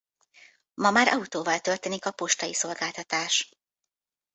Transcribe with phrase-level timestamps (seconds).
[0.73, 3.51] Ma már autóval történik a postai szolgáltatás.